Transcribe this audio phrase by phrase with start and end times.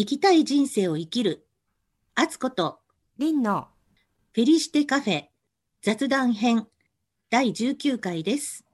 [0.00, 1.46] 生きたい人生を生きる。
[2.14, 2.78] あつこと、
[3.18, 3.68] リンの
[4.32, 5.24] フェリシテカフェ
[5.82, 6.66] 雑談編
[7.28, 8.64] 第19回です。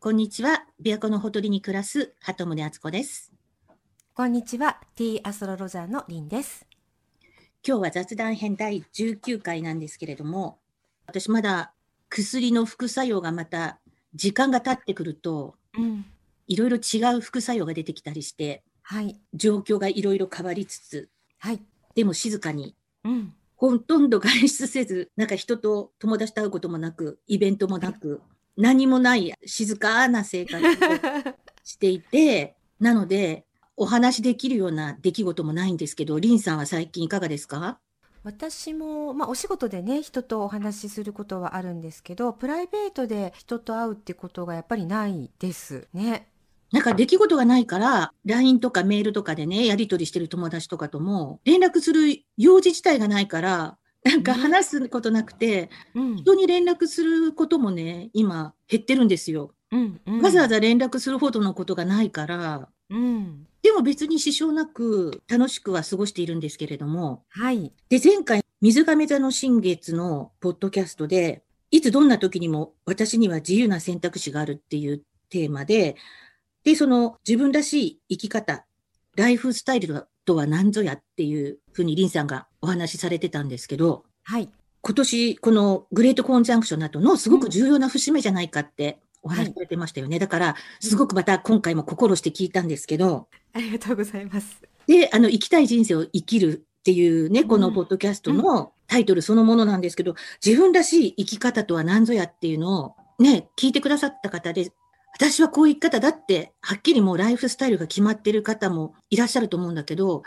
[0.00, 0.66] こんにちは。
[0.84, 3.32] 琵琶湖のほとりに暮らす鳩宗敦子です。
[4.12, 6.66] こんにちは、ティーアストロロジャーのリンです。
[7.66, 10.58] 今日は雑談編第19回なんですけれども、
[11.06, 11.72] 私まだ
[12.10, 13.80] 薬の副作用がまた
[14.14, 16.04] 時間が経ってくると、うん。
[16.48, 19.20] いろいろ違う副作用が出てきたりして、はい。
[19.34, 21.08] 状況がいろいろ変わりつつ、
[21.38, 21.60] はい。
[21.94, 23.34] でも静かにうん。
[23.56, 28.20] ほとんど外出せず、なんか人と友達と会うこともなく、イベントもなく、
[28.56, 30.68] 何もない静かな生活を
[31.62, 37.78] していて、 なので、お話できるような出来事もないんですけど、リンさんは最近いかがですか？
[38.24, 46.28] 私も、まあ、お仕事でね、人とお話しすることはあるんですけど、プライベートで人と会うってことがやっぱりないですね。
[46.72, 56.16] なんか出来事がないから、LINE とかメールとかでね、やり取りしてる友達とかとも、連絡する用事自体がないから、なんかね話すことなくて、うん。
[56.16, 59.54] 人に連絡することもね、今減ってるんですよ。
[59.70, 60.00] うん。
[60.06, 60.20] うん。
[60.22, 63.46] わざわざ連絡するほどのことがないから、うん。
[63.62, 67.72] でも別に支障なく楽しくは過ごしているんですけれども、はい。
[67.88, 75.96] で、前回、水亀座の新月のポッドキャストで、いつどんな時にも私には自由な選択肢があるっていうテーマで、
[76.64, 78.64] で、その自分らしい生き方、
[79.16, 84.48] ライフスタイルとは何ぞやっていうふうにリンさんがお話しされてたんですけど、はい。
[84.80, 90.18] 今年このグレートコンジャンクションなどのすごく重要な節目じゃないかってお話しされてましたよね。
[90.18, 94.60] だから、すごくまた今回も心して聞いたんですけど、ありがとうございます。
[94.86, 104.72] で、あの、生きたい人生を生きるっていうね、このポッドキャストのタイトルそのものなんですけど、自分らしい生き方とは何ぞやっていうのをね、聞いてくださった方で、
[105.14, 110.22] 私はこういう生き方だって、はっきりもうライフスタイルが決まってる方もいらっしゃると思うんだけど、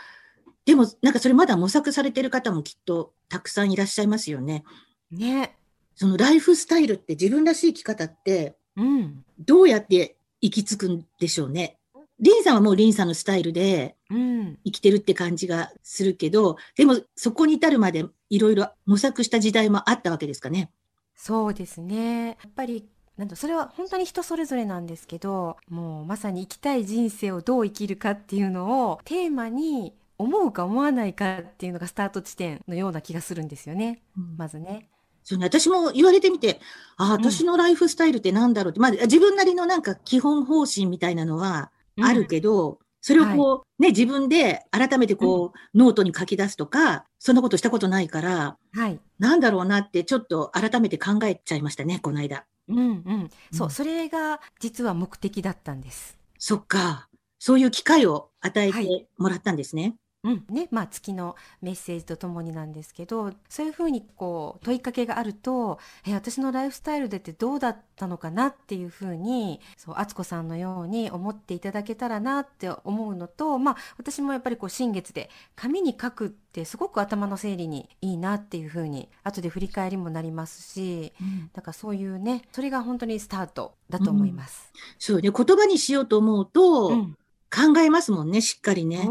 [0.64, 4.64] でもなんかそれまだ模索されてる方もきっとたくさんいらっしゃいますよね。
[5.10, 5.56] ね。
[5.94, 9.24] そのライフスタイルって自分らしい生き方ってうん。
[9.38, 11.78] どうやって行き着くんでしょうね。
[12.18, 14.58] リンさんはもうリンさんのスタイルで、うん。
[14.64, 20.70] 生きてるって感じがするけど、でもそこに至るまでいろいろ模索した時代もあったわけですかね。
[21.14, 22.28] そうですね。
[22.28, 22.86] やっぱり、
[23.16, 34.02] なんだそれは本当に人それぞれなんですけど、もうまさに生きたい人生をどう生きるかっていうのをテーマに思うか思わないかっていうのがスタート地点のような気がするんですよね。
[34.36, 34.88] まずね。
[35.24, 36.60] そうね、私も言われてみて、
[36.96, 37.24] ああ、うん。
[37.24, 48.98] 私のライフスタイルってなんだろうって、まあ自分なりのなんか基本方針みたいなのはあるけど、それをこう、ね、自分で改めてこう、ノートに書き出すとか、そんなことしたことないから、はい。
[49.20, 52.46] なんだろうなってちょっと改めて考えちゃいましたね、この間。
[52.66, 53.30] うんうん。
[53.52, 56.18] そうう、んそれが実は目的だったんです。
[56.36, 57.08] そっか。
[57.38, 59.94] そういう機会を与えはいてもらったんですね。
[60.26, 81.12] うん、ね、まあ月のメッセージとともになんですけどそういうふうにこう問いかけがあると「え私のライフスタイルでってどうだったのかな?」っていうふうにそう敦子さんのように思っていただけたらなって思うのとまあ私もやっぱりこう新月で紙に書くってすごく頭の整理にいいなっていうふうに後で振り返りもなりますし
[81.52, 84.72] だからそういうねそれが本当にスタートだと思います。
[84.98, 87.16] そうね、言葉にしようと思うと、うん
[87.56, 89.08] 考えますもんね、しっかりね。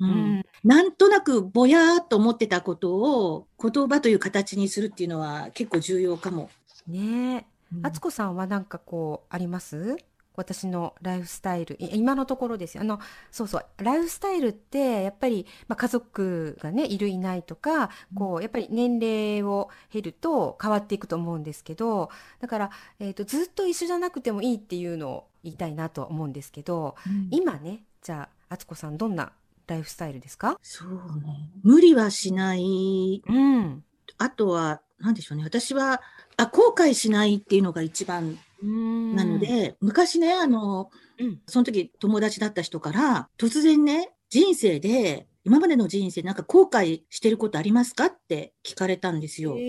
[0.00, 0.38] そうううん。
[0.38, 6.50] んなんとなくぼやーっと思ってたことを言葉という形にするっていうのは結構重要かも。
[6.88, 7.86] ねうん。
[7.86, 9.96] 敦子さんは何かこうあります？
[10.36, 11.76] 私のライフスタイル。
[11.78, 12.82] い今のところですよ。
[12.82, 12.98] あの
[13.30, 13.64] そうそう。
[13.78, 22.10] ライフスタイルってやっぱり、まあ、家族がねいるいないとかこうやっぱり年齢を経ると変わっていくと思うんですけど
[22.40, 26.94] だから、えー、とずっと一緒じゃなくてもいいっていうのを言いたいなとは思うんですけど
[27.30, 29.32] 今ねじゃあ敦子さんどんな
[29.70, 30.58] ライフスタイルですか？
[30.62, 30.90] そう
[31.22, 31.50] ね。
[31.62, 33.22] 無理はしない。
[33.26, 33.84] うん。
[34.18, 35.44] あとは、なんでしょうね。
[35.44, 36.02] 私は、
[36.36, 41.40] あ、後悔しないっていうのが一番ななの、で、昔ね、あの、うん。
[41.46, 49.54] その時友達だった人から、突然ね、人生で、今までの人生なんか後悔してることありますかって聞かれたんですよ。
[49.56, 49.60] え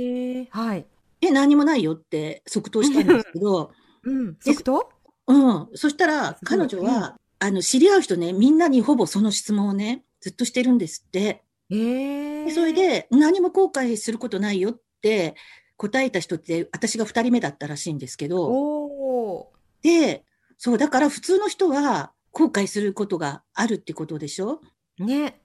[0.44, 0.48] ー。
[0.50, 0.86] はい、
[1.22, 3.72] え、何もないよって即答したんですけど、
[4.04, 4.90] うん、即答？
[5.28, 5.70] うん。
[5.76, 11.44] そしたら、彼女は、あの、知り合う人ね、みんなにほぼその質問をね、ずっとしてるんですって。
[11.72, 15.34] えー、でそれで、何も後悔することないよって
[15.76, 19.50] 答えた人って、私が二人目だったらしいんですけど、
[19.82, 20.24] で、
[20.60, 24.62] そう、だから普通の人は後悔することがあるってことでしょ？
[25.00, 25.41] ね。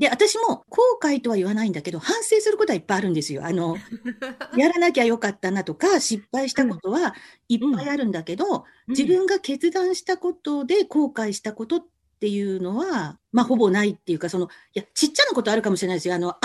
[0.00, 3.44] で、私も後悔とは言わないんだけど、反省することはいっぱいあるんですよ。
[3.44, 3.76] あの、
[4.56, 7.14] やらなきゃよかったなとか、失敗したことは
[7.48, 11.86] いっぱいあるんだけど、自分が決断したことで後悔したことっ
[12.20, 16.14] っていうのは、まあ、ほぼないっていうか、その、いや、ちっちゃなことあるかもしれないですよ。
[16.14, 16.38] あの、あ、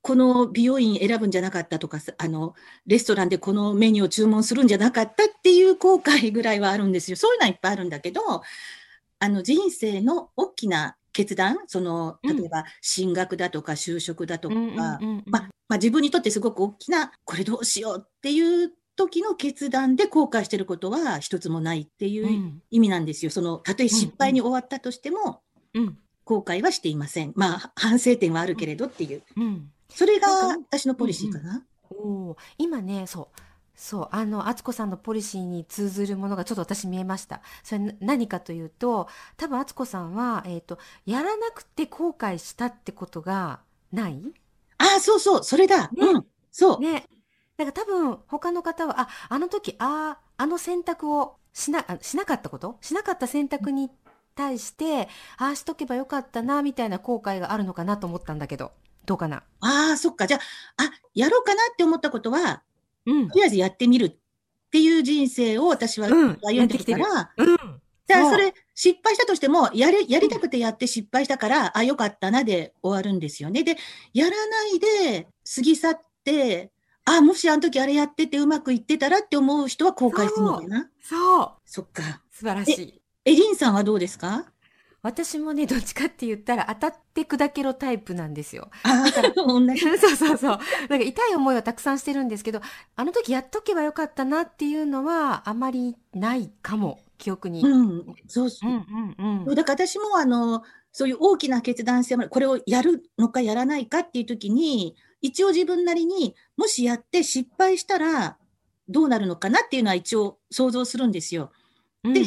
[0.00, 2.54] この美容院選ぶんじゃなかったとか、あの、
[2.86, 7.18] レストランでこのメニューを注文するんじゃなかったっていう後悔ぐらいはあるんですよ。
[7.18, 8.22] そういうのはいっぱいあるんだけど、
[9.18, 23.32] あの、人生の大きな決断、その、例えば進学だとか就職だとか、まあ、まあ、自分にとってすごく大きな、これどうしようっていう時の決断で後悔してることは一つもないっていう意味なんですよ。
[23.32, 25.42] その、たとえ失敗に終わったとしても、
[26.24, 27.32] 後悔はしていません。
[27.34, 29.22] まあ、反省点はあるけれどっていう。
[29.88, 31.64] それが私のポリシーかな。
[31.90, 33.40] お今ね、そう。
[33.80, 37.42] そう、あの、敦子さんのポリシーに通ずるものがちょっと私見えました。
[37.62, 43.60] それ何かというと、多分敦子さんは、えっ、ー、と、やらなくて後悔したってことが
[43.92, 44.20] ない？
[44.78, 45.90] ああ、そうそう、それだ。
[45.92, 46.26] ね、うん。
[46.50, 46.80] そう。
[46.80, 47.04] ね。
[47.56, 52.78] だから多分他の方は、あ、あの時、ああ、あの選択をしな、しなかったこと？
[52.80, 53.92] しなかった選択に
[54.34, 58.72] 対して、ああしとけばよかったな、みたいな後悔があるのかなと思ったんだけど、
[59.06, 59.44] どうかな？
[59.60, 60.26] ああ、そっか。
[60.26, 62.64] じゃあ、あ、やろうかなって思ったことは、
[63.10, 64.10] うん、とりあえずやってみるっ
[64.70, 67.56] ていう人生を私は歩んできたら、うん、
[68.06, 73.64] じゃあそれ失敗したとしても、やり、やりたくてやって失敗したから、あ、よかったなで終わるんですよね。
[73.64, 73.76] で、
[74.14, 76.70] やらないで過ぎ去って、
[77.04, 80.90] あ、もしあの時あれやっててうまくいってたらって思う人は後悔するのかな。
[81.02, 81.52] そう。
[81.64, 82.22] そっか。
[82.30, 83.02] 素晴らしい。
[83.24, 84.46] エリンさんはどうですか？
[85.02, 88.68] 私もね、どっちかって言ったら当たって砕けろタイプなんですよ。
[88.82, 89.78] ああ、同じ。
[89.80, 90.58] そうそうそう。
[90.88, 92.60] なんか痛い思いはたくさんしてるんですけど、
[92.96, 97.62] あの時やっとけばよかったなっていうのはあまりないかも、記憶に。
[97.62, 98.70] うん、そうそう。
[98.70, 99.54] うんうんうん。
[99.54, 108.38] だから私もあの、そういう大きな決断してこれをやるのかやらないかっていう時に、一応自分なりにもしやって失敗したら
[108.88, 111.52] どうなるのかなっていうのは一応想像するんですよ。
[112.02, 112.26] で、うん、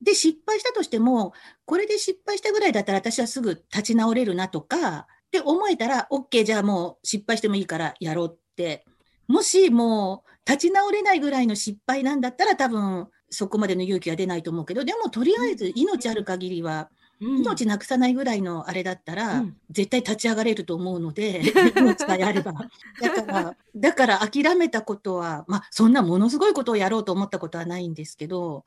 [0.00, 1.32] で、失敗したとしても、
[1.64, 8.84] これで失敗したぐらいだったら私はすぐ立ち直れるなとか、って思えたら、OK、じゃあもう失敗してもいいからやろうって。
[9.26, 21.42] もしもう立ち直れないぐらいの失敗なんだったら多分そこまでの勇気は出ないと思うけど、でもとりあえず命ある限りは、命なくさないぐらいのあれだったら、うん、絶対立ち上がれると思うので、
[21.76, 22.52] 命さえあれば。
[23.00, 28.64] だから、だから諦めたことは、まあ、そんなものすごいことをやろうと思ったことはないんですけど、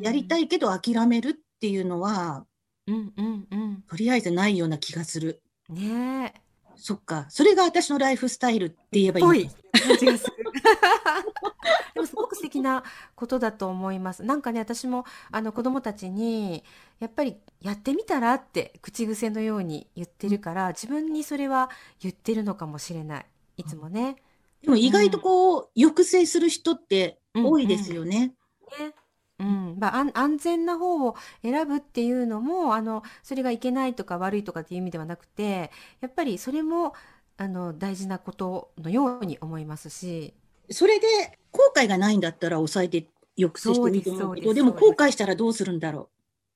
[0.00, 2.46] やりたいけど諦めるっていうのは、
[2.86, 5.42] うんうんうん、とりあえずないような気がする。
[5.68, 6.45] ねえ。
[6.76, 7.26] そっか。
[7.28, 9.50] それが私のライフスタイルって言えばいい
[9.80, 10.36] 感じがする。
[11.94, 12.84] でもすごく素敵な
[13.14, 14.22] ことだと思います。
[14.22, 16.64] なんかね、私もあの子供たちに、
[16.98, 21.70] やっぱりやってみたらって口癖のように言ってるから、自分にそれは
[22.00, 23.26] 言ってるのかもしれない。
[23.56, 24.16] いつもね。
[24.62, 28.34] でも意外とこう、うん、抑制する人って多いですよね。
[28.78, 28.94] うんうん、ね
[29.38, 36.94] うん、まあ、安全な方を選ぶっていうのもあのそれがいけないとか悪いとかっていう意味ではなくてやっぱりそれも
[37.36, 40.34] あの大事なことのように思いますし。
[40.70, 41.06] それで
[41.52, 43.06] 後悔がないんだったら抑えて
[43.38, 46.08] 抑制してみてもいいけどでも後悔したらどうするんだろ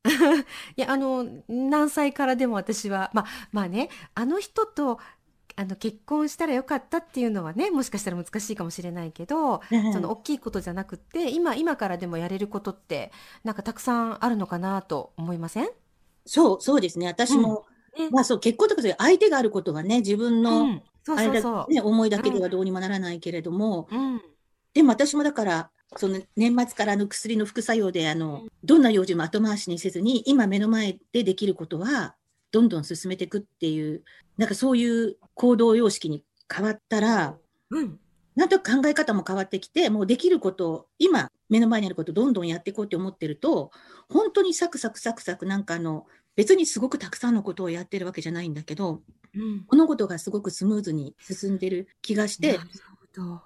[0.05, 0.09] う？
[0.77, 4.99] いやあの何歳からでも私はまあまあねあの人と
[5.61, 9.61] あの結婚したらよかったっていうのはねもしかしたら難しいかもしれないけど、
[9.93, 13.13] その大きいことじゃなくて今今からでもやれることって
[13.45, 15.69] なんかたくさんあるのかなと思いません？
[16.25, 17.07] そうそうですね。
[17.09, 17.67] 私も、
[17.99, 18.05] うん。
[18.05, 24.23] ね、まあそう結婚とか相手があることはね自分の、あれだね、思いだけではどうにもならないけれども、うん、
[24.73, 32.15] でも私もだからその年末からの薬の副作用であの、どんな用事も後回しにせずに今目の前でできることは
[32.51, 34.03] どんどん進めていくっていう、
[34.37, 37.37] なんかそういう行動様式に変わったら、
[37.71, 37.99] うん、
[38.35, 43.71] なんと考え方も変わってきて、もうできることを、今、目の前にあることをどんどんやっていこうって思ってると、
[44.09, 49.03] 本当にサクサクサクサク、なんかあの、別にすごくたくさんのことをやってるわけじゃないんだけど、
[49.35, 52.59] うん、物事がすごくスムーズに進んでる気がして、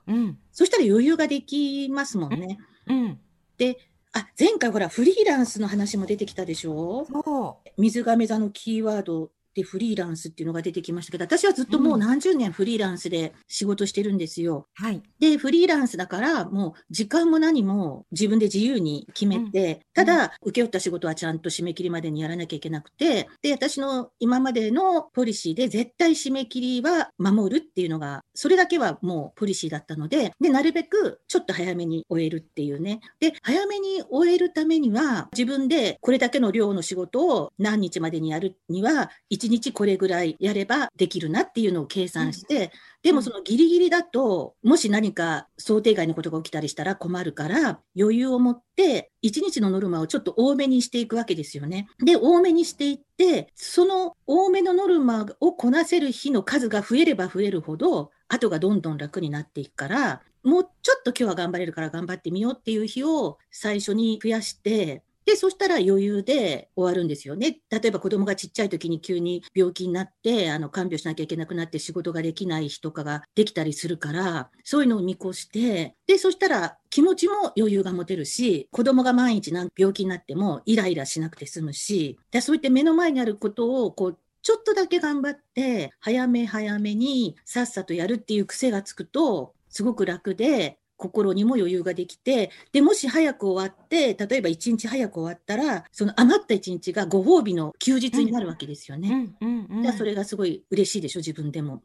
[0.07, 2.59] うん、そしたら余裕ができますもんね。
[2.87, 3.21] うん、
[3.57, 3.79] で
[4.17, 7.05] あ、前回ほら、フリーランスの話も出てきたでしょ？
[7.07, 7.71] そう。
[7.83, 14.67] 水亀座のキーワードでフリーランスっていうのが出てきましたけど、私はずっともう何十年フリーランスで仕事してるんですよ。
[14.75, 15.03] はい。
[15.21, 33.01] で、フリーランスだから、もう時間も何も自分で自由に決めて、うん、ただ、請け負った仕事はちゃんと締め切りまでにやらなきゃいけなくて、で、私の今までのポリシーで絶対締め切りは守るっていうのが、それだけはもうポリシーだったので、で、なるべくちょっと早めに終えるっていうね。
[33.21, 42.73] で、早めに終えるためには、自分でこれだけの量の仕事を何日までにやるには、1 1日これぐらいやればできるなっていうのを計算して、
[43.03, 51.89] でもそのギリギリだと、もし何か想定外のことが起きたりしたら困るから、余裕を持って、1日のノルマをちょっと多めにしていくわけですよね。
[52.03, 67.61] で、多めにしていって、その多めのノルマをこなせる日の数が増えれば増えるほど、後がどんどん楽になっていくから、もうちょっと今日は頑張れるから頑張ってみようっていう日を最初に増やして、で、そしたら余裕で終わるんですよね。
[67.71, 99.35] 例えば子供がちっちゃい時に急に病気になって、あの、看病しなきゃいけなくなって仕事ができない日とかができたりするから、そういうのを見越して、で、そしたら気持ちも余裕が持てるし、子供が毎日病気になってもイライラしなくて済むし、でそういって目の前にあることを、こう、ちょっとだけ頑張って、早め早めにさっさとやるっていう癖がつくと、すごく楽で、心にも余裕ができて、で、もし早く終わって、例えば1日早く終わったら、その余った1日がご褒美の休日になるわけですよね。
[99.83, 101.83] じゃあそれがすごい嬉しいでしょ、自分でも。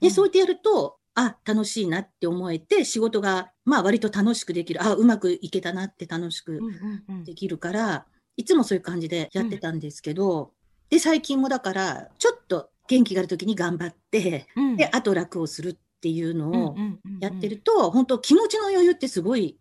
[0.00, 4.82] で、そうやってやると、あ、楽しいなって思えて、仕事が、まあ割と楽しくできる。
[4.82, 6.60] あ、うまくいけたなって楽しく
[7.24, 8.06] できるから、
[8.36, 10.52] いつもそういう感じでやってたんですけど、
[10.90, 16.76] で、最近もだから、ちょっと元気がある時に頑張って、で、あと楽をするっていうのを
[17.20, 19.56] やってると、本当気持ちの余裕ってすごい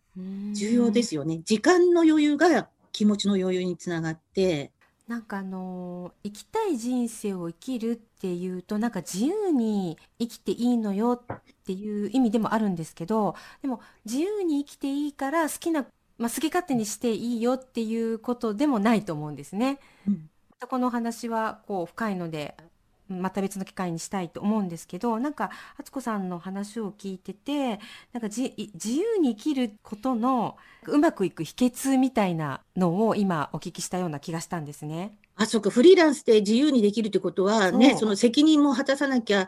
[0.51, 1.39] 重要ですよね。
[1.45, 4.73] 時間の余裕が気持ちの余裕につながって。
[5.07, 15.85] なんかあのー、生きたい人生を生きるっていうとなんか自由に生きていいのよっていう意味でもあるんですけどでも自由に生きていいから好きな、
[16.17, 19.79] まあ、好き勝手にしていいよっていうことでもないと思うんですね。
[20.07, 20.29] うん、
[20.69, 22.55] この話はこう深いので
[23.10, 27.79] また別の機会にしたいと思うんですけどなんか敦子さんの話を聞いてて
[28.13, 30.57] なんか自由に生きることの
[30.88, 35.15] うまくいく秘訣みたいなのを今お聞きしたような気がしたんですね。
[35.36, 39.48] あ、そうか、フリーランスで自由にできるってことはね、その責任も果たさなきゃ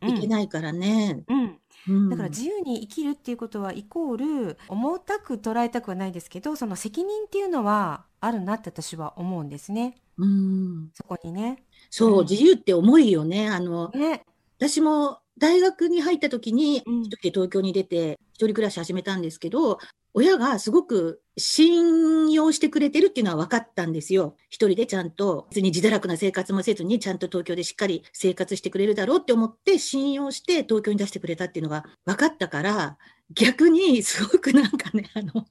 [0.00, 1.22] いけないからね。
[1.28, 1.58] うん、うん
[1.88, 9.94] うん、だから自由に生きるっていうことはイコール重たく捉えたくはないですけどその責任っていうのはあるなって私は思うんですね。
[10.18, 11.62] うん、そこにね。
[11.98, 13.48] そう、自由って重いよね。
[13.48, 14.22] あの、ね、
[14.58, 19.78] 私も大学に入った時に、一人で東京に出て、一人暮らし始めたんですけど、
[20.12, 24.36] 親がすごく信用してくれてるっていうのは分かったんですよ。
[24.50, 32.98] 一人でちゃんと、別に自堕落な生活もせずに、ちゃんと東京でしっかり生活してくれるだろうって思って信用して東京に出してくれたっていうのが分かったから、
[33.30, 35.46] 逆にすごくなんかね、あの、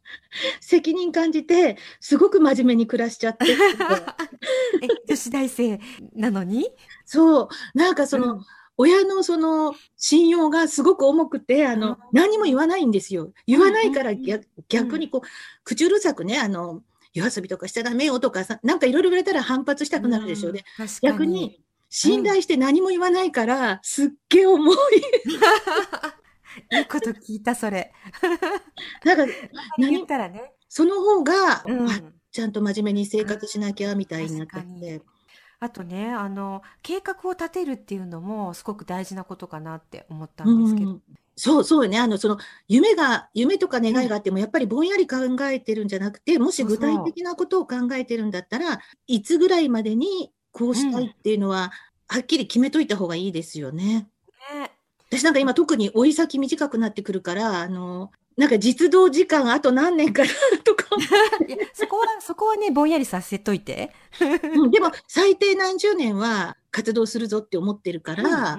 [0.61, 3.45] 責任感じて、すごく真面目に暮らしちゃって。
[4.81, 5.79] え、女子大生
[6.13, 6.69] なのに？
[7.05, 8.45] そう、なんかその、うん、
[8.77, 13.33] 親のその信用がすごく重くて、あの、何も言わないんですよ。
[13.45, 15.27] 言わないから逆,、逆にこう、
[15.63, 16.81] 口うるさくね、あの、
[17.13, 20.63] 夜遊びとかしちゃダメよとかさ、なんかいろいろ言われたら反発したくなるでしょうね。
[20.79, 24.75] うん、逆に、信頼して何も言わないから、すっげえ重い。
[26.71, 27.91] いいこと聞いた、それ。
[29.03, 29.33] なんか、
[29.77, 30.53] 言ったらね。
[30.67, 35.01] その方が、うん、ちゃんと真面目に生活しなきゃみたいになってて。
[35.59, 40.91] あとね、あの、計画を立てるっていうのもすごく大事なことかなって思ったんですけど。
[40.91, 41.01] うん
[41.37, 41.99] そうそうね。
[41.99, 42.37] あの、その、
[42.69, 45.17] 夢が、夢とか願いがあっても、やっぱりぼんやり考
[45.49, 51.73] えてるんじゃなくて、もし具体的なことを考えてるんだったら、いつぐらいまでにこうしたいっていうのは、
[52.07, 54.07] はっきり決めといた方がいいですよね。
[54.53, 54.71] ね
[55.09, 60.29] 私なんか今特に追い先短くなってくるから、あの、なんか実動時間あと何年かな
[60.63, 60.85] とか
[61.47, 61.57] いや。
[61.73, 63.91] そこは、そこはね、ぼんやりさせといて。
[64.21, 68.57] うん、でも、最低何十年は活動するぞって思ってるから、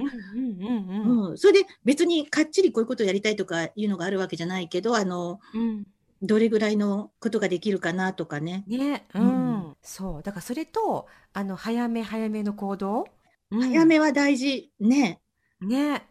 [1.36, 5.86] それで別にかっちりこういうことをやりたいとかいうのがあるわけじゃないけど、あの、うん、
[6.22, 8.64] どれぐらいのことができるかなとかね。
[8.66, 10.22] ね、うん、うん、そう。
[10.22, 13.06] だからそれと、あの、早め早めの行動。
[13.50, 14.72] 早めは大事。
[14.80, 15.20] ね。
[15.60, 16.06] ね。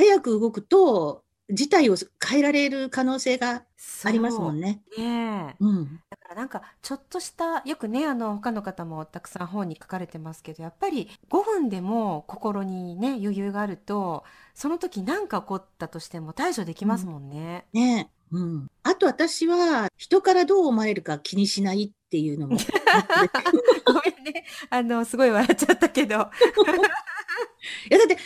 [0.00, 3.64] 早く動くと、事態を変えられる可能性が
[4.04, 4.80] ありますもんね。
[4.96, 6.00] ねうん。
[6.08, 17.66] だからなんか、ちょっとした、よくね、あの、他の方もたくさん本に書かれてますけど、やっぱり5分でも心にね、余裕があると、その時何か起こったとしても対処できますもんね。
[17.74, 18.70] うん、ねうん。
[18.84, 22.56] あと私は、人からどう思われるか気にしないっていうのも。
[23.84, 24.44] ごめんね。
[24.70, 26.14] あの、すごい笑っちゃったけど。
[27.90, 28.18] いや、だって、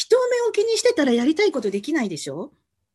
[0.00, 2.52] 人目を気にしてたらやりたいことできないでしょ？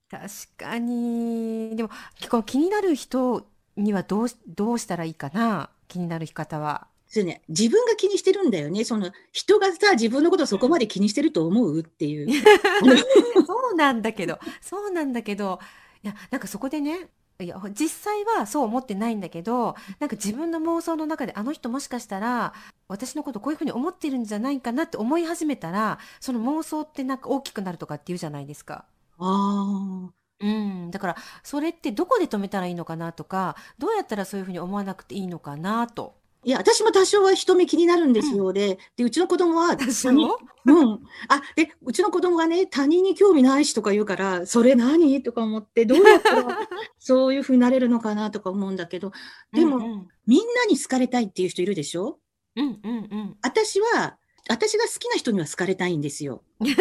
[0.09, 0.25] 確
[0.57, 1.75] かに。
[1.75, 1.89] でも、
[2.31, 3.45] こう気になる人
[3.77, 5.69] にはどうどうしたらいいかな？
[5.88, 6.88] 気になる方は。
[7.07, 8.83] そうね、自分が気にしてるんだよね。
[8.83, 12.27] その人がさ、自分のことをそこまで気にしてると思うっていう。
[13.45, 15.59] そうなんだけど、そうなんだけど、
[16.03, 17.09] いや、なんかそこでね、
[17.39, 22.54] いや実際はそう思ってないんだけどなんか自分の妄想の中であの人もしかしたら
[22.88, 28.86] 私のことこういうふうに思ってるんじゃないかなって思い始めたらその妄想ってなんか大きくなるとかって言うじゃないですか。
[29.18, 30.13] ああ。
[30.42, 36.15] うん、だからそれってどこで止めたらいいのかなとかどうやったらそういうふうに思わなくていいのかなと。
[36.45, 38.53] いや、私も多少は人目気になるんですよ。
[38.53, 40.29] で、で、うちの子供は、他人
[40.65, 40.99] うん。
[41.27, 45.23] あ、で、うちの子供がね、他人に興味ないしとか言うから、それ何？
[45.23, 46.59] とか思って、どうやったら
[46.99, 49.11] そういうふうになれるのかなとか思うんだけど、
[49.53, 52.19] でも、うんうんみんなに好かれたいっていう人いるでしょ？
[52.55, 53.37] うんうんうん。
[53.43, 54.17] 私は、
[54.49, 56.43] 私が好きな人には好かれたいんですよ。
[56.61, 56.75] で、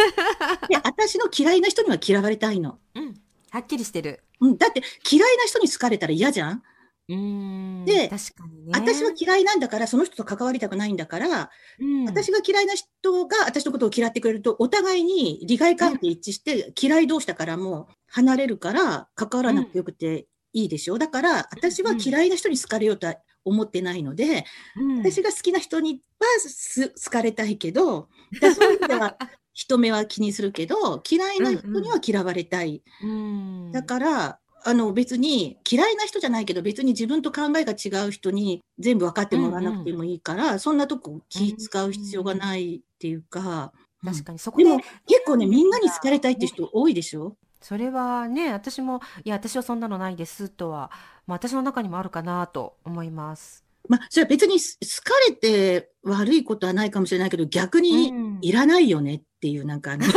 [0.82, 2.78] 私の嫌いな人には嫌われたいの。
[2.94, 3.14] うん、
[3.50, 4.22] はっきりしてる。
[4.40, 6.62] うん、だって嫌いな人に好かれたら嫌じゃん？
[7.08, 8.70] うーん、で確かにね。
[8.72, 20.98] 私は嫌いなんだから、その人と関わりたくないんだから、うん、私が嫌いな人が私のことを嫌ってくれると、お互いに利害関係一致して、嫌い同士だからもう離れるから、関わらなくてよくていいでしょ。
[20.98, 24.44] だから、私は嫌いな人に好かれようとは思ってないので、
[24.76, 28.08] うん、私が好きな人にはす好かれたいけど、
[28.40, 29.18] そういう意味では
[29.52, 32.82] 人目は気にするけど、嫌いな人には嫌われたい。
[33.02, 44.12] うん、だから、あの別に嫌いな人じゃないけど別に自分と考えが違う人に全部分かってもらわなくてもいいから、そんなとこ気使う必要がないっていうか、うん。
[44.12, 47.36] 確かにそこででも結構ねみんなに好かれたいって人多いでしょ？
[47.60, 50.90] それはね私もいや私はそんなのないですとは、
[51.26, 53.64] まあ、私の中にもあるかなと思います。
[53.88, 54.64] まあそれは別に好
[55.02, 58.38] かれて悪いことはないかもしれないけど逆にうん。
[58.42, 60.14] いらないよねっていうなんかあのって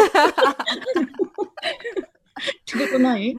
[2.77, 3.37] ことない？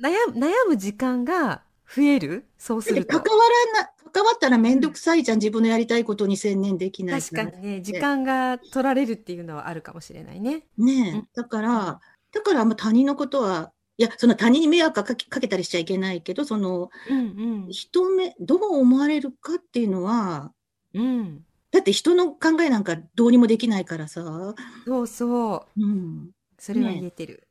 [0.00, 1.62] 悩む悩む時間が
[1.94, 2.44] 増える？
[2.58, 3.20] そうすると。
[3.20, 5.38] 関わらな関わったら面倒くさいじゃん。
[5.38, 7.80] 自分のやりたいことに専念できない確かにね。
[7.82, 10.66] 時間が取られるっていうのはあるかもしれないね。
[10.78, 10.86] うん。
[10.86, 12.00] ねえ、だから、
[12.32, 20.52] だからあんま他人のことは、いや、その他人に迷惑かけかけたりしちゃいけないけど、その、うん人目、どう思われるかっていうのは、
[20.94, 21.02] うん。
[21.02, 24.54] うんだって人の考えなんかどうにもできないからさ、
[24.86, 25.82] そうそう。
[25.82, 26.30] うん。
[26.58, 27.34] それは言えてる。
[27.34, 27.45] ね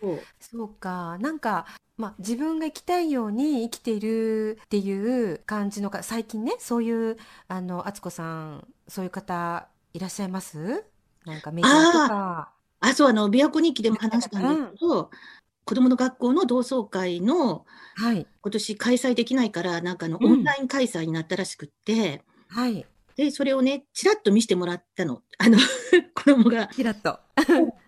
[0.00, 0.20] そう。
[0.40, 1.18] そうか。
[1.18, 1.66] なんか、
[1.96, 7.16] まあ、自分が生きたいように生きているっていう感じのか最近ねそういう
[7.48, 10.84] あの敦子さんそういう方いらっしゃいます？
[11.24, 12.52] なんかメディアとか。
[12.80, 15.10] あ、そう、あの、琵琶湖日記でも話したんだけど、
[15.64, 18.26] 子供の学校の同窓会のはい。
[18.40, 20.32] 今年開催できないから、なんかあの、うん。
[20.32, 22.86] オンライン開催になったらしくって、はい
[23.18, 25.22] で、それをね、ちらっと見せてもらったの。
[25.38, 25.58] あの、
[26.14, 26.68] 子供が。
[26.68, 27.18] キラッと。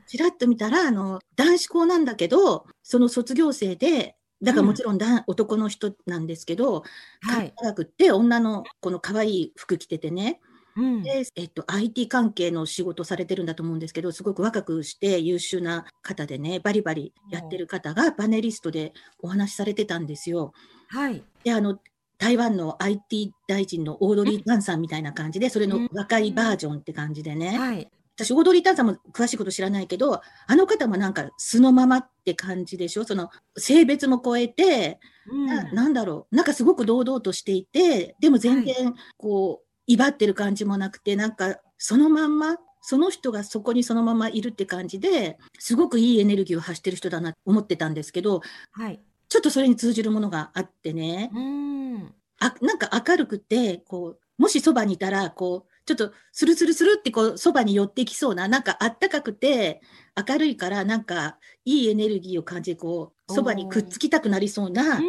[0.08, 6.82] ちらっと見たら、あの、男子校なんだけど、その卒業生で、だからもちろんだ、男の人なんですけど、
[7.20, 7.54] はい。
[7.62, 10.40] 長くって、女の子の可愛い服着ててね、
[10.76, 11.02] うん。
[11.04, 20.52] で、えっと、IT 関係の仕事されてるんだと思うんですけど、すごく若くして優秀な方でね、バリバリやってる方がパネリストでお話しされてたんですよ。
[20.88, 21.22] はい。
[21.44, 21.78] で、あの、
[22.20, 27.58] 台湾の IT 大臣のオードリー・タンさんみたいな感じで、それの若いバージョンって感じでね。
[27.58, 27.90] はい。
[28.14, 33.04] 私、オードリー・タンさんも詳しいこと知らないけど、あの方もなんか素のままって感じでしょ？
[33.04, 49.00] その性別も超えて、うんななんだろう、なんかすごく堂々としていて、でも全然こう、威張ってる感じもなくて、なんかそのまんま、その人がそこにそのままいるって感じで、すごくいいエネルギーを発してる人だなと思ってたんですけど、はい。
[49.30, 52.14] ちょっとそれに通じるものがあってね、うん。
[52.40, 59.80] あなんか明るくて、こう、もしそばにいたら、こう、ちょっとスルスルスルってこう、そばに寄ってきそうな、なんかあったかくて、
[60.28, 65.00] 明るいから、なんかいいエネルギーを感じ、こう、そばにくっつきたくなりそうな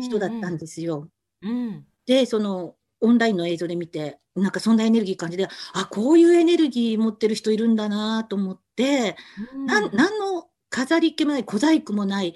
[0.00, 1.10] 人だったんですよ。
[1.42, 1.84] うん。
[2.06, 9.16] で、その、オンラインの映像で見て、なんかそんなエネルギー感じで、あ、こういうエネルギー持ってる人いるんだなと思って、
[9.54, 12.34] うん、何の飾り気もない、小細工もない、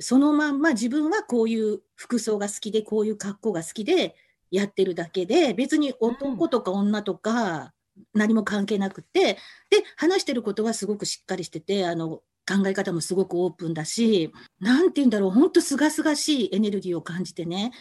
[0.00, 4.16] そのまんま自分はこういう服装が好きで、こういう格好が好きで
[4.50, 7.72] やってるだけで、別に男とか女とか
[8.14, 9.34] 何も関係なくて、
[9.70, 17.72] で、話してることはすごくしっかりしてて、あの、考え方もすごくオープンだし、なんて言うんだろう、本当すがすがしいエネルギーを感じてね、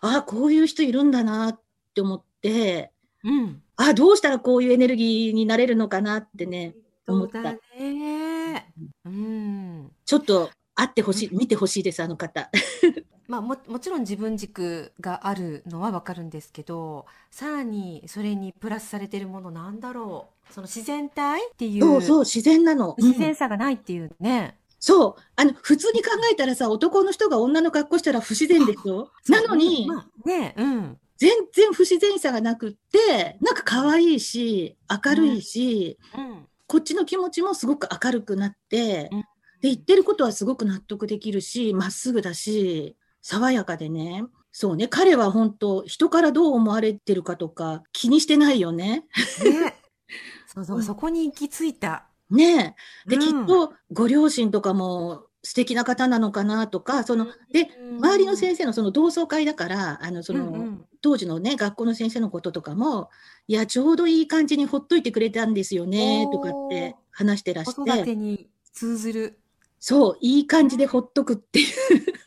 [0.00, 1.60] ああ、こういう人いるんだなっ
[1.94, 2.92] て思って、
[3.24, 3.62] うん。
[3.76, 6.74] ああ、どうしたらこういうエネルギーになれるのかなってね、
[7.06, 8.72] 思ったね。
[9.04, 9.90] うん。
[10.04, 12.50] ちょっと会ってほしい、見てほしいです、あの方。
[13.26, 20.52] まあ、ももちろん自分軸があるのはわかるんですけどさらにそれにプラスされてるものなんだろう。
[20.52, 22.94] その自然体っていうそうそう、自然なの。
[22.96, 23.18] 自うん。
[23.18, 25.22] 然さがないっていうね、そう。
[25.36, 29.10] あの、普通に考えたらさ、男の人が女の格好したら不自然でしょ？
[29.28, 30.98] なのに、まあねうん。
[31.18, 36.46] 全然不自然さがなくって、なんか可愛いし、明るいし、うん。
[36.66, 39.24] こっちの気持ちもすごく明るくなって、うん
[39.60, 44.24] で、言ってることはすごく納得できるし、まっすぐだし、爽やかでね。
[44.50, 49.06] そうね、彼は本当、人からどう思われてるかとか気にしてないよね。
[49.44, 49.76] ね。
[50.46, 52.08] そうそう、そこに行き着いた。
[52.30, 53.10] ねえ。
[53.10, 63.08] で、うんきっとご両親とかも素敵な方なのかなとか、その、で、周りの先生のその同窓会だから、あの、その、うんうん当時のね、学校の先生のこととかも、
[63.46, 69.38] いや、ちょうどいい感じにほっといてくれたんですよね、とかって話してらし子育て、てに通ずる。
[69.80, 71.64] そう、いい感じでほっとくってい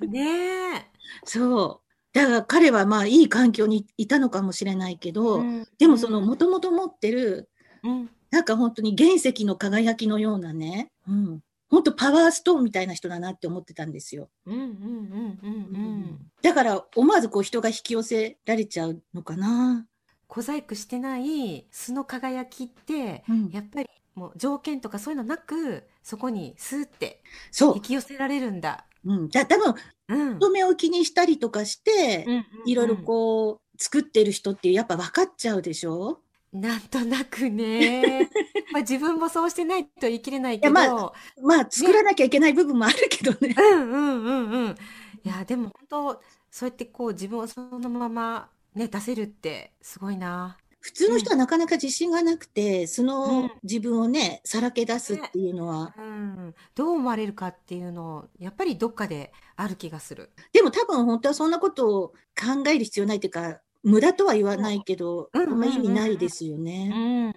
[0.02, 0.08] う。
[0.08, 0.86] ねえ。
[1.24, 1.92] そう。
[2.14, 7.50] だから彼はまあいい環境にいたのかもしれないけど、うんでもそのもともと持ってる、
[7.84, 11.44] うんなんか本当に原石の輝きのようなね、うん。
[11.70, 14.30] 本当パワーストーンみたいな人だなって思ってたんですよ。
[14.46, 16.20] うんうんうんうんうん。
[16.42, 19.86] だから思わずこう人が引き寄せられちゃうのかな。
[20.28, 28.86] 小細工してない素の輝きって、うんやっぱりもう条件とかそういうのなくそこにスーってそ引き寄せられるんだ。
[29.06, 29.14] う。
[29.14, 29.30] うん。
[29.30, 29.76] だ多分、
[30.10, 30.40] うん。
[30.40, 36.20] 人目を気にしたりとかして、うんうんうんいろいろこう、作ってる人ってやっぱ分かっちゃうでしょ？
[36.54, 38.30] なんとなくね。
[38.74, 40.74] まあ自分もそうしてないと言い切れないけど。
[40.80, 43.56] いやままあ、作らなきゃいけない部分もあるけどね。
[43.58, 44.76] うんうんうんうん。
[45.24, 50.58] いやでも本当そうやってこう自分をそのままね出せるってすごいな。
[50.82, 56.56] 普通の人はなかなか自信がなくて、そうんの自分をね、さらけ出すっていうのは、うん。
[56.76, 60.32] どう思われるかっていうのをやっぱりどっかである気がする。
[60.52, 67.34] でも多分本当はそんなことを考える必要ないというか、無駄とは言わないけど、うんあんま意味ないですようね。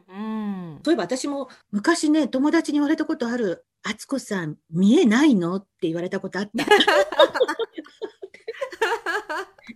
[0.83, 5.57] そういえば私も昔ね、友達に言われたことある、敦子さん、見えないの？
[5.57, 6.64] って言われたことあった。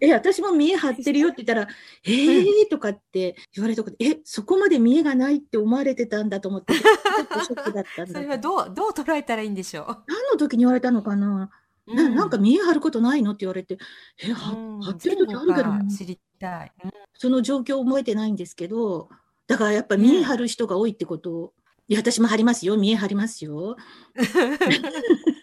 [0.01, 1.69] え、私も見え張ってるよって言ったら、
[2.05, 6.81] えーとかって言われたこと、え、そこまで見えがないって思われてたんだと思って、ちょ
[7.25, 8.27] っとショックだったん そだけど。
[8.27, 11.51] れはどうどう捉えたらいいんでしょ何の時に言われたのかな、
[11.87, 11.95] う。
[11.95, 13.33] ななんか見え張ることないの？
[13.33, 13.79] って言われて、
[14.23, 16.73] え、はうん張ってる時あるけど知りたい。
[16.85, 19.09] うんその状況を覚えてないんですけど、
[19.49, 21.53] だからやっぱ見え張る人が多いってことを、
[21.89, 23.77] いや、私も張りますよ、見え張りますよ。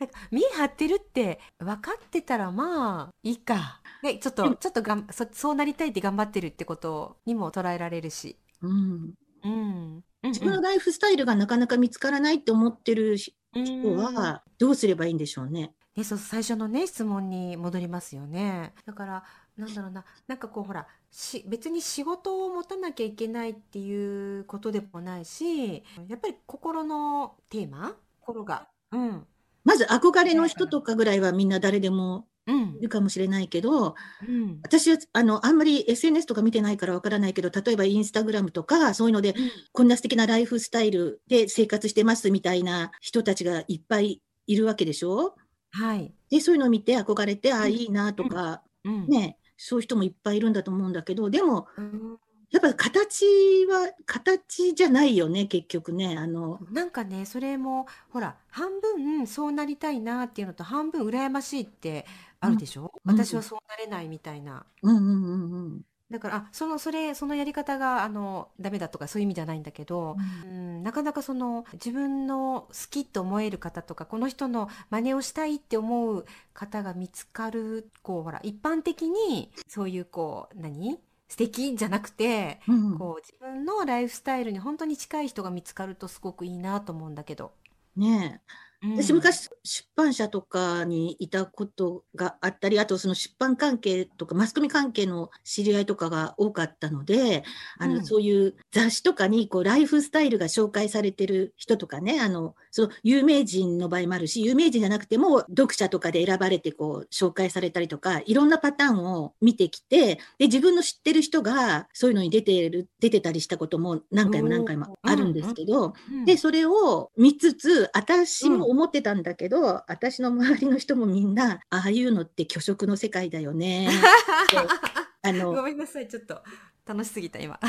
[0.00, 3.80] なんか見え張ってるって分かってたらまあいいか。
[4.02, 8.36] ね、ちょっとちょっとがんそそうなりたいって頑張ってるってことにも捉えられるし。
[8.62, 9.14] うん、
[9.44, 10.04] うん。
[10.22, 15.72] 自分のライフスタイルがなかなか見つからないって思ってる人うんは、どうすればいいんでしょうね。
[15.96, 18.74] ね、そう最初のね質問に戻りますよね。
[18.84, 19.24] だから
[19.56, 27.94] なんだろうななんかこうほらし別に仕事を持たなきゃいけないっていうことでもないしやっぱり心のテーマ？
[28.20, 29.26] 心がうん。
[29.64, 32.78] まず憧れの人とかぐらいはみんな誰でもうん。
[32.78, 34.62] いるかもしれないけど、うん。
[34.62, 39.34] 私はあのあんまり SNS とか見てないからわからないけど、例えばインスタグラムとかそういうので、
[39.72, 45.34] こんな素敵なライフスタイルで生活してますみたいな人たちがいっぱいいるわけでしょ？
[45.72, 46.16] はい。
[46.30, 47.76] で、そういうのを見て憧れて、ああ、うん。
[47.76, 49.06] いいなとか、うん。
[49.08, 52.18] ね、そういう人もいっぱいいるんだと思うんだけど、でも、うん
[52.50, 56.16] やっぱり形は、形じゃないよね、結局ね。
[56.16, 62.06] あの、なんかねそれもほら半分そうなりたいなっていうのと半分羨ましいって
[62.40, 64.64] あるでしょ、うん私はそうなれないみたいな。
[64.82, 65.82] うんうんうんうん。
[66.10, 81.00] だからあそのそれそのやり方があのダメだとかそういう意味じゃないんだけど、うん、なかなかその自分の好きと思える方とかこの人の真似をしたいって思う方が見つかるこうほら一般的にそういうこう何？
[81.28, 87.52] 素敵じゃなくてうんうんこう自分のライフスタイルに本当に近い人が見つかるとすごくいいなと思うんだけど。
[87.96, 88.40] ねえうん
[88.82, 97.44] 私昔出版社とかにいたことがあったり、あとその出版関係とかマスコミ関係の知り合いとかが多かったので、
[97.78, 98.06] あの、うん。
[98.06, 123.88] そういう雑誌とかにこうライフスタイルが紹介されてる人とかね、あの、その有名人の場合もあるし、有名人じゃなくても読者とかで選ばれてこう紹介されたりとか、いろんなパターンを見てきて、で、自分の知ってる人がそういうのに出てる、出てたりしたことも何回も何回もあるんですけど、うんで、それを見つつ、私も思ってたんだけど、私の周りの人もみんな、ああいうのって虚飾の世界だよね。
[125.22, 126.42] あの、ごめんなさいちょっと
[126.86, 127.58] 楽しすぎた今。
[127.58, 127.68] こ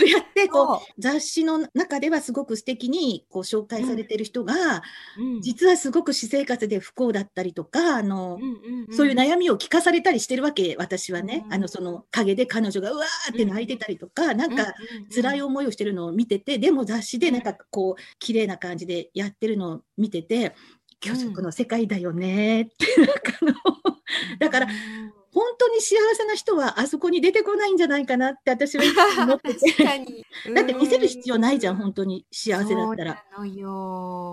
[0.00, 4.82] うやってこうそ雑誌の中ではすごく素敵にこう紹介されてる人が、
[5.18, 5.40] ううん。
[5.40, 8.94] 実はすごく私生活で不幸だったりとか、あの、うんうんうん。
[8.94, 11.42] そういう悩みを聞かされたりしてるわけ、私はね。
[11.46, 11.52] うん。
[11.54, 14.74] あの、その陰で彼女がうわーって泣いてたりとか、なんか、
[15.14, 20.54] 辛い思いをしてるのを見てて、でも雑誌でなんかこう、綺麗な感じでやってるのを見てて、
[21.04, 23.52] 虚飾の世界だよねって、なんかあの、
[24.38, 28.84] だからうん本当に幸せな人はあそこに出てこないんじゃないかなって私は
[29.24, 29.84] 思って確て。
[29.84, 30.24] かに。
[30.54, 33.24] だって見せる必要ないじゃん、当本当に幸せだったら。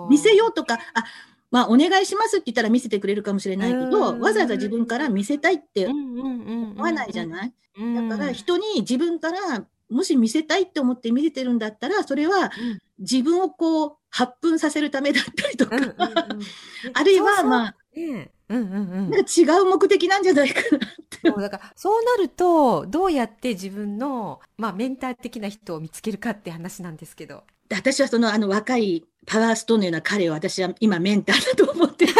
[0.09, 1.05] 見せようとか、あ、
[1.51, 4.19] まあ、お願いしますって言ったら見せてくれるかもしれないけうど、ん。
[4.19, 12.79] わざわざ自分から見せたいってうんうんうん思わないじゃない、うんだから人に自分からもし見せたいって思って見せてるんだったら、それはうん。
[12.99, 15.95] 自分をこう、発奮させるためだったりとか、うんうんうん。
[16.93, 21.29] あるいはまあ、ねうんうんうんなんか違う目的なんじゃないかなって。
[21.29, 27.43] そうだからそうなるとどうやって自分の、まあ、メンター的な人を見つけるかって話なんですけど。
[27.71, 32.13] 私はそのあの若いパワーストーンのような彼を私は今メンターだと思ってる。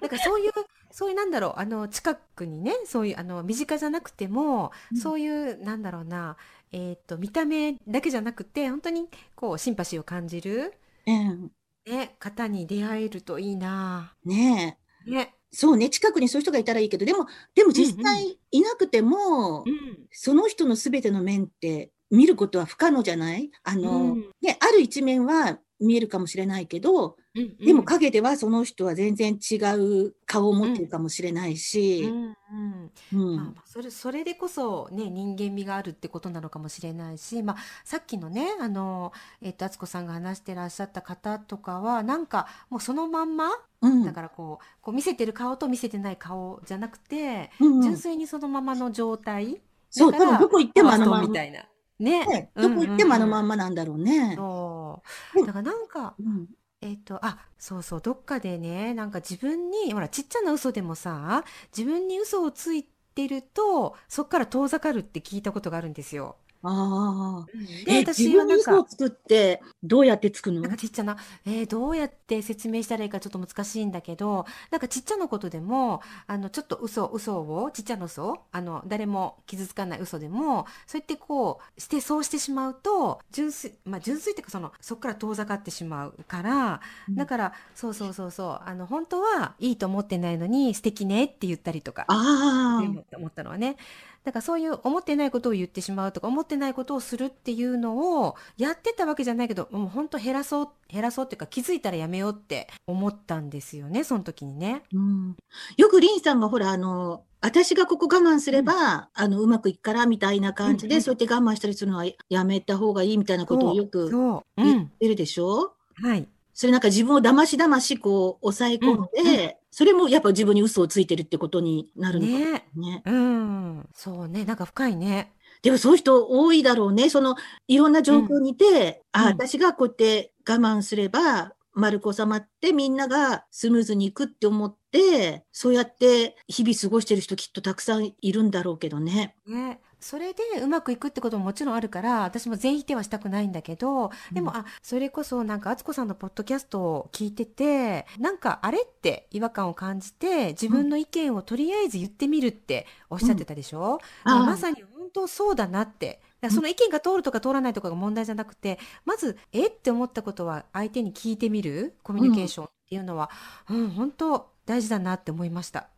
[0.00, 0.52] だからそういう
[0.90, 6.36] そういうなんだろうあの近くにねそういうあの身近じゃなくても、うんそういうなんだろうな、
[6.72, 10.74] えー、と見た目だけじゃなくて本当にこうシンパシーを感じる、
[11.06, 11.52] うん
[11.86, 14.14] ね、方に出会えるといいな。
[14.24, 15.10] ねえ。
[15.10, 15.34] ね。
[15.50, 23.50] そうね、近くにそういう人がいたらいいけど、でも、でも実際いなくても、うんその人のすべての面って見ることは不可能じゃない？
[23.64, 44.04] あの、うんね、ある一面は見えるかもしれないけど、うんでも影ではその人は全然違う顔を持ってるかもしれないし、あまあ、それそれでこそ、ね、人間味があるってことなのかもしれないし、まあ、さっきのねあの、えっと敦子さんが話してらっしゃった方とかはなんかもうそのまんまうん。
[44.04, 47.82] だからこうこう見せてる顔と見せてない顔じゃなくて、うんうん。
[47.82, 49.60] 純粋にそのままの状態。
[49.90, 51.28] そう、だから多分どこ行ってもあのまんま。
[51.28, 51.64] みたいな。
[51.98, 52.26] ね。
[52.26, 53.56] ね、どこ行ってもあのまんま。
[53.56, 54.34] まなんだろうね。
[54.36, 55.02] そ
[55.34, 55.46] う。
[55.46, 56.46] だからなんかうん
[56.82, 61.44] えっと、あ、そうそう、どっかでね、なんか自分に、ほら、ちっちゃな嘘でもさ、
[61.76, 66.36] 自分に嘘をついてると、そっから遠ざかるって聞いたことがあるんですよ。
[66.64, 67.46] ああ。
[67.86, 70.60] で、え、私自はなんか作って、どうやってつくの？
[70.60, 92.04] なんかちっちゃな、えーどうやって説明したらいいかちょっと難しいんだけど、なんかちっちゃなことでも、あの、ちょっと嘘、嘘を、ちっちゃな嘘、あの、誰も傷つかない嘘でも、そうやってこう、して、そうしてしまうと、純粋、まあ、純粋っていうか、その、そっから遠ざかってしまうから、うんだから、そうそうそうそう、あの、本当はいいと思ってないのに、素敵ねって言ったりとか。
[92.08, 92.82] ああ。
[93.16, 93.76] 思ったのはね。
[94.24, 104.82] だからそういう思ってないことを言ってしまうとか思ってないことをするっていうのをやってたわけじゃないけどもう本当減らそう減らそうっていうか気づいたらやめようって思ったんですよねその時にね。
[104.92, 105.36] うん、
[105.76, 114.10] よくリンさんがほら、あの、私がここ我慢すれば、あの、うまくいくからみたいな感じで、うんうんそうやって我慢したりするのはやめた方がいいみたいなことをよく
[114.56, 116.28] 言ってるでしょ、はい。
[116.54, 123.02] それなんか自分を騙し騙しこう抑え込んで、うんそれもやっぱ自分に嘘をついてるってことになるのかもねね。
[123.06, 125.32] うんそうねなんか深いね。
[125.62, 127.08] でもそういう人多いだろうね。
[127.08, 127.36] その、
[127.68, 139.36] いろんな状況にいて、あ、うん私がこうやって我慢すれば、丸く収まってみんながスムーズにいくって思って、そうやって日々過ごしてる人きっとたくさんいるんだろうけどね。
[139.46, 154.44] ね、それでうまくいくってことももちろんあるから私も全否定はしたくないんだけどでも、うんあそれこそなんか敦子さんのポッドキャストを聞いててなんかあれって違和感を感じて自分の意見をとりあえず言ってみるっておっしゃってたでしょ、ああ。
[154.44, 156.20] まさに本当そうだなって。
[156.50, 161.94] その意見が通るとか通らないとかが問題じゃなくて、まず、えって思ったことは相手に聞いてみる？
[162.02, 163.30] コミュニケーションっていうのは、
[163.70, 165.88] うん、本当大事だなって思いました。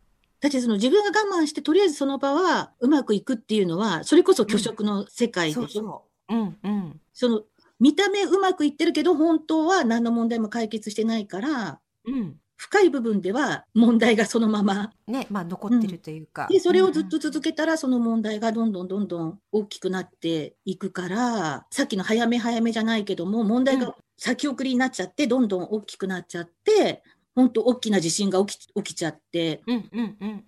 [0.45, 5.61] だってその自分が我慢してとりあえずその場はうまくいくっていうのは、それこそ虚飾の世界でしょ？
[5.61, 6.35] そうそう。
[6.35, 7.01] うんうん。
[7.13, 7.41] その
[7.79, 12.35] 見た目うまくいってるけど、本当は何の問題も解決してないから、うん。
[12.57, 16.47] 深い部分では問題がそのままね、まあ残ってるというか。
[16.51, 27.03] で、それをずっとうん続けたら、その問題がどんどんどんどん大きくなっていくから、さっきの早め早めじゃないけども、問題うんが先送りになっちゃって、どんどん大きくなっちゃって、
[27.35, 29.61] 本当大きな地震が起き起きちゃって。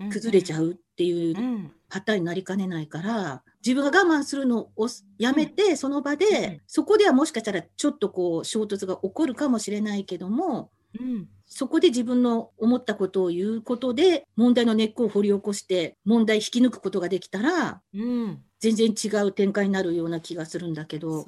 [0.10, 1.72] 崩れちゃうっていううん。
[1.90, 11.28] パターンになりかねないから、自分が我慢するのをやめて、その場うんで、そこではもしかしたらちょっとこう衝突が起こるかもしれないけども、うん。
[11.46, 18.44] そこで自分の思ったことを言うことで、問題の根っこを掘り起こして、問題引き抜くことができたら、うん。
[18.60, 21.24] 全然違う展開になるような気がするんだけど。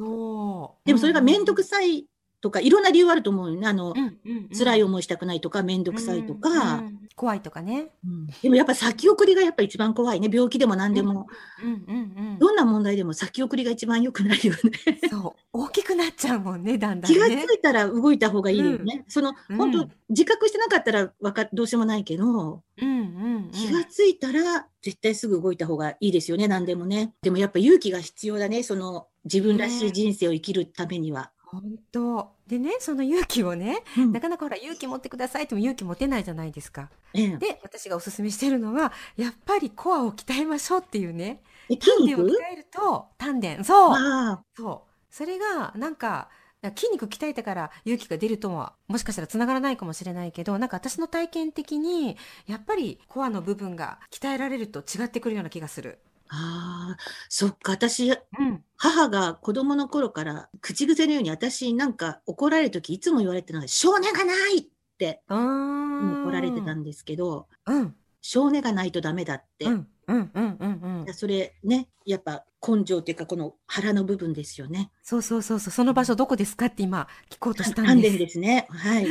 [0.85, 2.05] でもそれが面倒くささい
[2.41, 3.67] とか、いろんな理由あると思うよね。
[3.67, 4.49] あの、うんうんうん。
[4.58, 7.89] 辛い思いしたくないとか、面倒くさいとか、うんうん怖いとかね。
[8.06, 10.30] うんでもやっぱ先送りがやっぱ一番怖いね。
[10.32, 11.28] 病気でも何でも、
[11.62, 11.97] うんうん
[12.32, 12.39] うん。
[12.39, 14.99] どんな問題でも先送りが一番良くないよね。
[15.10, 15.39] そう。
[15.52, 17.43] 大きくなっちゃうもんね、だんだん気がつね。
[17.43, 19.04] いたら動いた方がいいよね。
[19.10, 23.52] その、うん本当自覚してなかったらわかどうしようもないけど、うんうんうん。
[23.52, 27.13] 気がついたら絶対すぐ動いた方がいいですよね、何でもね。
[27.21, 31.32] でもやっぱ勇気が必要だね、その自分らしい人生を生きるためには。
[31.51, 32.31] 本当。
[32.47, 36.89] でね、その勇気をね、うんなかなかほら勇気持ってくださいっても勇気持てないじゃないですか。
[37.13, 41.41] ええで、私がおすすめしてるのは、やっぱりコアを鍛えましょうっていうね。
[41.69, 42.17] 筋肉？
[42.17, 43.91] 田を鍛えると、丹田、そう。
[43.93, 44.91] ああ、そう。
[45.09, 46.29] それが、なんか、
[46.75, 55.99] 筋肉鍛えたから勇気が出るとはもしかしたらつながらないかもしれないけどなんか私の体験的にやっぱりコアの部分が鍛えられると違ってくるような気がする。
[56.29, 64.63] ああ、そっか、私、うん、母が子供の頃から口癖のように私になんか怒られるときいつも言われてるのが、少年がないっ
[64.97, 69.65] てうーん怒られてたんですけど、うん少年がないとダメだって。
[69.65, 74.91] うんうんうんうんうんそれね、やっぱ根性っていうかこの腹の部分ですよね。
[75.03, 78.17] そうそうそうそうその場所どこですかって今聞こうとしたんです。
[78.17, 78.67] ですね。
[78.69, 79.05] はい。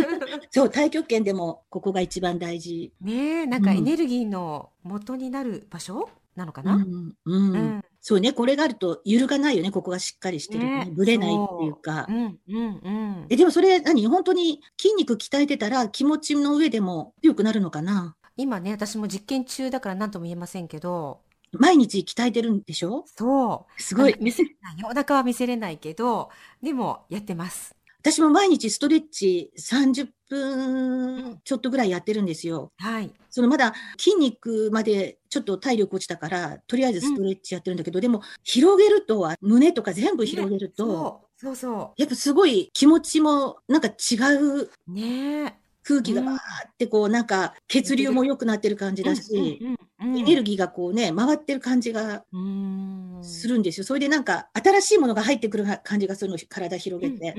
[0.50, 2.92] そう、太極拳でもここが一番大事。
[3.00, 7.14] ねえなんかうんエネルギーの元になる場所なのかな、うん。
[7.24, 7.52] うん。
[7.54, 7.82] うん。
[8.00, 10.84] そうね、これがあると揺るがないよね、ここがしっかりしてるとね。
[10.86, 10.90] ね。
[10.92, 12.06] ぶれないっていうか。
[12.08, 12.12] う。
[12.12, 13.26] んうんうん。
[13.30, 14.06] え、でもそれ何？
[14.06, 18.16] 本当に筋肉鍛えてたら気持ちの上でも強くなるのかな？
[18.36, 21.20] 今ね私も実験中だから何とも言えませんけど。
[21.52, 23.04] 毎日鍛えてるんでしょ？
[23.06, 23.80] そう。
[23.82, 24.16] すごい。
[24.20, 24.78] 見せれない。
[24.78, 26.30] よお腹は見せれないけど
[26.62, 32.72] でもやってます私も毎日ストレッチ30分ちょっとぐらいやってるんですよ。
[32.78, 33.12] はい。
[33.30, 41.72] そのまだ筋肉までちょっと体力落ちたから、とりあえずストレッチやってるんだけど、でも広げると、胸とか全部広げると、そうそう。
[41.72, 44.70] そやっぱすごい気持ちもなんか違うう。
[44.88, 46.38] ねえ空気がバーっ
[46.78, 49.60] てこうなんか血流も良くなってる感じだし、
[50.00, 53.84] エネルギーがこうね、回ってる感じがうんするんですよ。
[53.84, 57.34] それでなんか新しいものが入ってくる感じがするの、体広げて。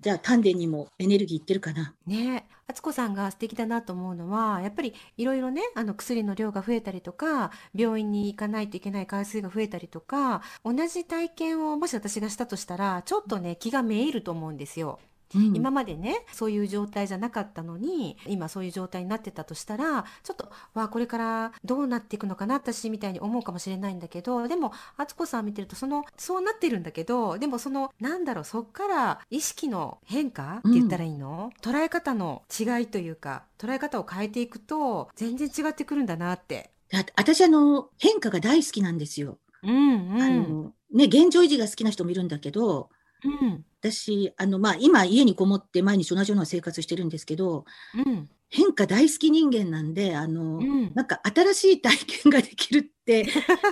[0.00, 1.94] じゃあ丹田にもエネルギーいってるかな。
[2.06, 14.98] ねえ敦子さんが素敵だなと思うのはやっぱりいろいろねあの薬の量が増えたりとか病院に行かないといけない回数が増えたりとか同じ体験をもし私がしたとしたらちょっとね気がめいると思うんですよ。
[15.34, 15.56] うん。
[15.56, 36.70] 今までねそういう状態じゃなかったのに今そういう状態になってたとしたらちょっとわあこれからどうなっていくのかな私みたいに思うかもしれないんだけどでも敦子さん見てるとそのそうなってるんだけどでもそのなんだろうそっから意識の変化って言ったらいいの、捉え方の違いというか捉え方を変えていくと全然違ってくるんだなって。
[36.90, 39.38] だ私あの、変化が大好きなんですよ。
[39.62, 40.22] うんうん。
[40.22, 42.90] あの、ね、現状維持が好きな人もいるんだけど、
[43.24, 48.28] うん私、あの、まあ、今家にこもって毎日同じような生活してるんですけど、うん。
[48.48, 50.92] 変化大好き人間なんで、あの、うん。
[50.94, 53.26] なんか新しい体験ができるって、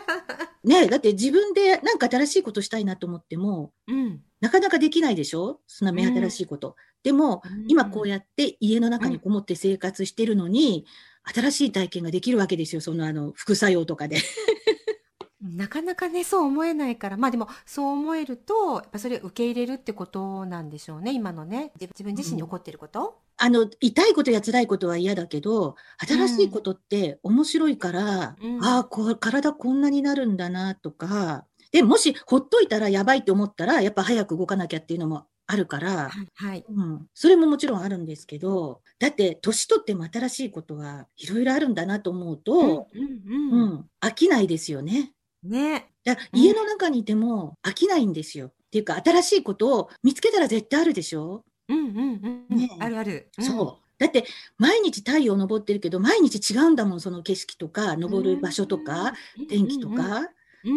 [0.65, 4.21] ね、だって自分でなんか新しいことしたいなと思っても、うん。
[4.41, 5.61] なかなかできないでしょ？
[5.67, 6.77] そんな目新しいこと。
[7.03, 10.85] でも、今こうやって家の中にこもって生活してるのに、
[11.35, 12.81] 新しい体験ができるわけですよ。
[12.81, 14.19] そのあの、副作用とかで。
[15.45, 17.17] なかなかねそう思えないから。
[17.17, 21.73] まあでもそう思えるとやっぱそれを受け入れるってことなんでしょうね今のね。
[21.81, 23.19] 自自分自身に起こっていること。
[23.37, 28.65] あの、痛いことや辛いことは嫌だけど、新しいことって面白いから、うん。
[28.65, 36.29] ああ、こう、体こんなになるんだなとか、で、もしほっといたらやばいって思ったら、やっぱ早く動かなきゃっていうのもあるから、はい。
[36.35, 43.03] はいうん、それももちろんあるんですけど、だって年取っても新しいことはいろいろあるんだなと思うと、うん
[43.51, 43.69] ううん。
[43.75, 45.13] ん、飽きないですよね。
[45.45, 45.91] ね。
[46.05, 46.41] だうん。
[46.41, 48.49] 家の中にいても飽きないんですよ。
[48.49, 53.43] っていうか、新しいことを見つけたら絶対あるでしょ、うんうんうん、ねあるある、ん。
[53.45, 53.85] そう。
[53.99, 54.25] だって、
[54.59, 59.15] 毎日太陽昇ってるけど、毎日違うんだもん、その景色とか、昇る場所とか、
[59.49, 60.21] 天気と、か。
[60.21, 60.29] うん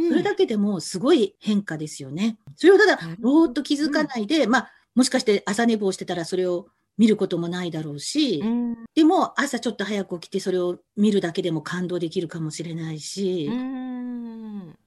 [0.09, 2.37] それだけでもすごい変化ですよね。
[2.57, 8.75] それをただぼーっと気づかないで、まあ、もしかして朝寝坊してたらそれを見ることもないだろうし、うん。
[8.95, 13.96] でも朝ちょっと早く起きてそれを見るだけでも感動できるかもしれないし、うん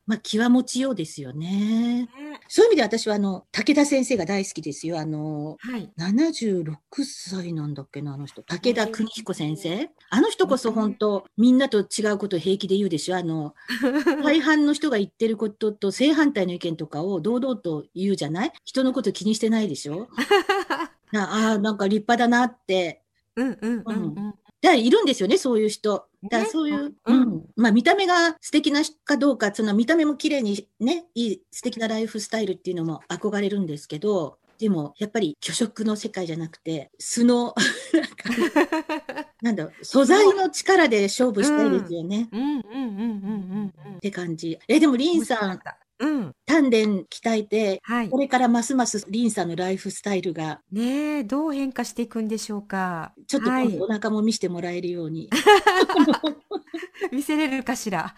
[0.06, 2.02] まあ気は持ちようですよね。
[2.02, 2.08] ね
[2.48, 4.98] そういう意味で私はあの、武田先生が大好きですよ。
[4.98, 6.74] あの、はい76
[7.04, 8.42] 歳なんだっけな、あの人。
[8.42, 9.88] 武田邦彦先生。
[10.08, 13.16] あの人こそ本当、みんなと違うことを平気で言うでしょ。
[13.16, 13.54] あの、
[14.24, 18.52] 大半の人が言ってることと正反対の意見とかを堂々と言うじゃない？
[18.64, 20.08] 人のこと気にしてないでしょ？
[21.12, 23.02] なああ、なんか立派だなって。
[23.36, 26.06] うんうんうんうんだからいるんですよね、そういう人。
[26.24, 27.44] だからねそういう、ううんん。
[27.56, 37.54] まあ見た目が素敵なかどうか、その見た目も綺麗にね、いい素敵なライフスタイルっていうのも憧れるんですけど、でもやっぱり虚飾の世界じゃなくて、素の、
[39.40, 42.28] なんだろう、素材の力で勝負したいですよね。
[42.30, 44.58] うんうんうんうんうんうんって感じ。
[44.68, 45.60] え、でもリンさん、
[46.00, 55.30] うん丹田鍛えて、はいこれからますますリンさんのライフスタイルが、ねえどう変化していくんでしょうかちょっとはい今度お腹も見せてもらえるように。
[57.12, 58.14] 見せれるかしら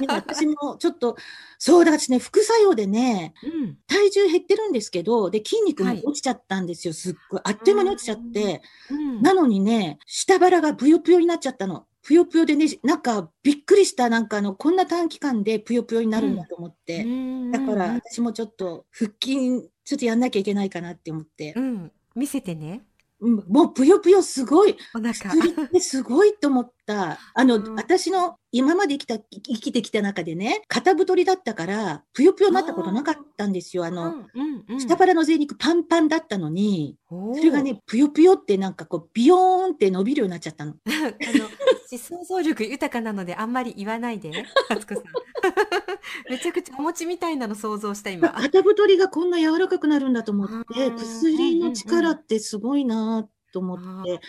[0.00, 1.16] ね私もちょっと、
[1.58, 6.94] そうだ私ね、副作用でね、うん体重減ってるんですけど、で、筋肉もはい落ちちゃったんですよ。
[6.94, 7.40] すっごい。
[7.44, 8.62] あっという間に落ちちゃって。
[8.90, 11.86] うんなのにね、下腹がブヨブヨになっちゃったの。
[12.02, 17.04] ぷよぷよでね、なんかびっくりした、なんかあの、こんな短期間でぷよぷよになるんだと思って。
[17.52, 21.60] だから私もちょっと腹筋、ちょっとやんなきゃいけないかなって思ってう。
[21.60, 22.82] ん、見せてね。
[23.22, 24.76] うんもうぷよぷよすごい。
[24.94, 25.12] お腹。
[25.12, 27.18] 薬ってすごいと思った。
[27.34, 33.84] あの、うん私の今まで生きた、生きてきた中でね、肩太りだったから、ぷよぷよになったことなかったんですよ。
[33.84, 34.80] あうの、んうんうん。
[34.80, 40.74] 下腹の贅肉パンパンだったのに、それがね、ぷよぷよってなんかこう、ビヨーンって伸びるようになっちゃったの。
[40.86, 41.10] あの、
[41.90, 44.30] 私想像力豊かなのであんまり言わないで、
[44.70, 45.04] 敦子さん。
[46.30, 48.28] めちゃくちゃお餅みたいなの想像した今。
[48.28, 54.20] 肩太りがこんな柔らかくなるんだと思って、うん薬の力ってすごいなと思って。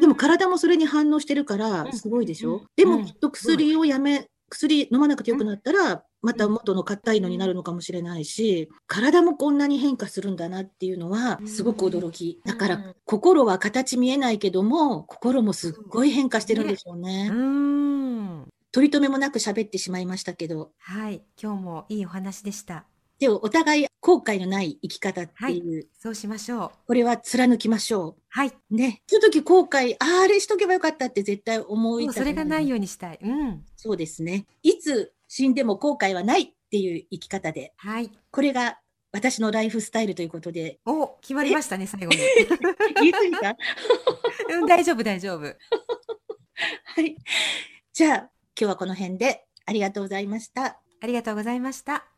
[0.00, 12.40] でも体もそれに反応してるかうら、んすごいでしょ、うんでうんもきっと薬をやめ、薬飲まなくてよくなったら、また元の硬いのになるのかもしれないし、体もこんなに変化するんだなっていうのはう、んすごく驚き。
[12.44, 17.30] だからうん、心は形見えないけども、心もすっごい変化してるんでしょううね。
[18.72, 21.22] 取り留めもなく喋ってしまいましたけど、はい。
[21.40, 22.86] 今日もいいお話でした。
[23.20, 26.70] でもお互い後悔のない生き方っていう、そうしましょう。
[26.86, 28.48] これは貫きましょはい。
[28.48, 28.74] う。
[28.74, 29.02] ね。
[29.06, 33.18] その時後悔、あーあれしとけばよかったって絶対思いもうたくそれがないようにしたい。
[33.22, 33.62] うん。
[33.76, 34.46] そうですね。
[34.62, 38.10] いつ死んでも後悔はないっていう生き方で、はい。
[38.30, 38.78] これが
[39.12, 42.16] 私のライフスタイルということで、お、決まりましたね、最後に。
[43.02, 43.56] 言い過ぎた？
[44.54, 45.40] うん、大丈夫、大丈夫。
[45.44, 45.54] は
[47.02, 47.16] い。
[47.92, 50.80] じゃあ、今日はこの辺でありがとうございました。
[51.02, 52.09] ありがとうございました。